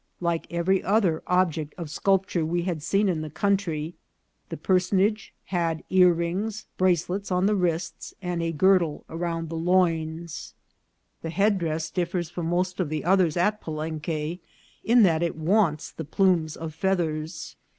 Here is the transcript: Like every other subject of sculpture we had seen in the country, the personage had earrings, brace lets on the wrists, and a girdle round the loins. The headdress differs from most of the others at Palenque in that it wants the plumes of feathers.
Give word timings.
Like 0.19 0.51
every 0.51 0.81
other 0.81 1.21
subject 1.29 1.75
of 1.77 1.91
sculpture 1.91 2.43
we 2.43 2.63
had 2.63 2.81
seen 2.81 3.07
in 3.07 3.21
the 3.21 3.29
country, 3.29 3.93
the 4.49 4.57
personage 4.57 5.31
had 5.45 5.83
earrings, 5.91 6.65
brace 6.75 7.07
lets 7.07 7.31
on 7.31 7.45
the 7.45 7.53
wrists, 7.55 8.11
and 8.19 8.41
a 8.41 8.51
girdle 8.51 9.05
round 9.07 9.49
the 9.49 9.57
loins. 9.57 10.55
The 11.21 11.29
headdress 11.29 11.91
differs 11.91 12.31
from 12.31 12.47
most 12.47 12.79
of 12.79 12.89
the 12.89 13.03
others 13.05 13.37
at 13.37 13.61
Palenque 13.61 14.39
in 14.83 15.03
that 15.03 15.21
it 15.21 15.35
wants 15.35 15.91
the 15.91 16.03
plumes 16.03 16.57
of 16.57 16.73
feathers. 16.73 17.55